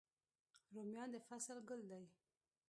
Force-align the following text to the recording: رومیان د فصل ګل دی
رومیان 0.73 1.09
د 1.13 1.17
فصل 1.27 1.57
ګل 1.69 1.81
دی 1.91 2.05